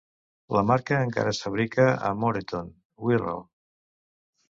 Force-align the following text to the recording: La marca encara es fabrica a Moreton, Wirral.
La 0.55 0.63
marca 0.69 1.01
encara 1.09 1.35
es 1.37 1.43
fabrica 1.45 1.87
a 2.09 2.11
Moreton, 2.25 2.75
Wirral. 3.11 3.49